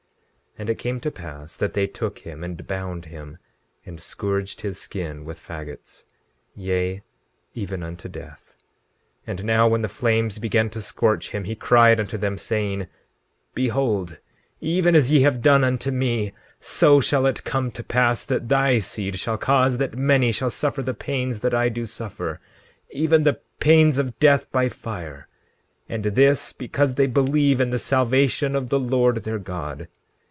17:13 0.57 0.57
And 0.59 0.69
it 0.69 0.79
came 0.79 0.99
to 0.99 1.11
pass 1.11 1.55
that 1.55 1.73
they 1.73 1.87
took 1.87 2.19
him 2.19 2.43
and 2.43 2.67
bound 2.67 3.05
him, 3.05 3.37
and 3.85 4.01
scourged 4.01 4.59
his 4.59 4.77
skin 4.77 5.23
with 5.23 5.39
faggots, 5.39 6.03
yea, 6.53 7.03
even 7.53 7.81
unto 7.83 8.09
death. 8.09 8.57
17:14 9.25 9.27
And 9.27 9.45
now 9.45 9.69
when 9.69 9.81
the 9.81 9.87
flames 9.87 10.39
began 10.39 10.69
to 10.71 10.81
scorch 10.81 11.29
him, 11.29 11.45
he 11.45 11.55
cried 11.55 12.01
unto 12.01 12.17
them, 12.17 12.37
saying: 12.37 12.79
17:15 12.81 12.87
Behold, 13.55 14.19
even 14.59 14.93
as 14.93 15.09
ye 15.09 15.21
have 15.21 15.39
done 15.39 15.63
unto 15.63 15.89
me, 15.89 16.33
so 16.59 16.99
shall 16.99 17.25
it 17.25 17.45
come 17.45 17.71
to 17.71 17.81
pass 17.81 18.25
that 18.25 18.49
thy 18.49 18.79
seed 18.79 19.17
shall 19.17 19.37
cause 19.37 19.77
that 19.77 19.97
many 19.97 20.33
shall 20.33 20.49
suffer 20.49 20.83
the 20.83 20.93
pains 20.93 21.39
that 21.39 21.53
I 21.53 21.69
do 21.69 21.85
suffer, 21.85 22.41
even 22.89 23.23
the 23.23 23.39
pains 23.61 23.97
of 23.97 24.19
death 24.19 24.51
by 24.51 24.67
fire; 24.67 25.29
and 25.87 26.03
this 26.03 26.51
because 26.51 26.95
they 26.95 27.07
believe 27.07 27.61
in 27.61 27.69
the 27.69 27.79
salvation 27.79 28.53
of 28.53 28.67
the 28.67 28.81
Lord 28.81 29.23
their 29.23 29.39
God. 29.39 29.87